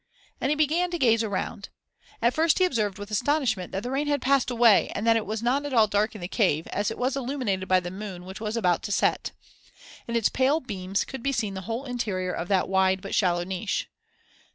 And 0.41 0.49
he 0.49 0.55
began 0.55 0.89
to 0.89 0.97
gaze 0.97 1.21
around. 1.21 1.69
At 2.23 2.33
first 2.33 2.57
he 2.57 2.65
observed 2.65 2.97
with 2.97 3.11
astonishment 3.11 3.71
that 3.71 3.83
the 3.83 3.91
rain 3.91 4.07
had 4.07 4.19
passed 4.19 4.49
away 4.49 4.91
and 4.95 5.05
that 5.05 5.15
it 5.15 5.27
was 5.27 5.43
not 5.43 5.63
at 5.63 5.73
all 5.73 5.85
dark 5.85 6.15
in 6.15 6.21
the 6.21 6.27
cave, 6.27 6.65
as 6.69 6.89
it 6.89 6.97
was 6.97 7.15
illuminated 7.15 7.67
by 7.67 7.79
the 7.81 7.91
moon 7.91 8.25
which 8.25 8.41
was 8.41 8.57
about 8.57 8.81
to 8.89 8.91
set. 8.91 9.29
In 10.07 10.15
its 10.15 10.27
pale 10.27 10.59
beams 10.59 11.05
could 11.05 11.21
be 11.21 11.31
seen 11.31 11.53
the 11.53 11.69
whole 11.69 11.85
interior 11.85 12.31
of 12.33 12.47
that 12.47 12.67
wide 12.67 12.99
but 12.99 13.13
shallow 13.13 13.43
niche. 13.43 13.89